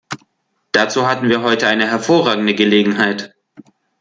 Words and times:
Dazu 0.71 1.05
hatten 1.07 1.29
wir 1.29 1.43
heute 1.43 1.67
eine 1.67 1.85
hervorragende 1.85 2.55
Gelegenheit. 2.55 3.35